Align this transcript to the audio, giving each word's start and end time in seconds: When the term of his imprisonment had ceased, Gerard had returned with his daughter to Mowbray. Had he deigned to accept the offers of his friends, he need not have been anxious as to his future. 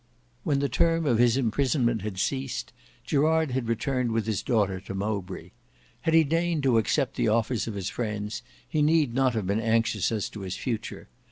When 0.43 0.57
the 0.57 0.67
term 0.67 1.05
of 1.05 1.19
his 1.19 1.37
imprisonment 1.37 2.01
had 2.01 2.17
ceased, 2.17 2.73
Gerard 3.05 3.51
had 3.51 3.67
returned 3.67 4.13
with 4.13 4.25
his 4.25 4.41
daughter 4.41 4.79
to 4.81 4.95
Mowbray. 4.95 5.51
Had 6.01 6.15
he 6.15 6.23
deigned 6.23 6.63
to 6.63 6.79
accept 6.79 7.17
the 7.17 7.27
offers 7.27 7.67
of 7.67 7.75
his 7.75 7.89
friends, 7.91 8.41
he 8.67 8.81
need 8.81 9.13
not 9.13 9.35
have 9.35 9.45
been 9.45 9.61
anxious 9.61 10.11
as 10.11 10.27
to 10.29 10.39
his 10.39 10.55
future. 10.57 11.07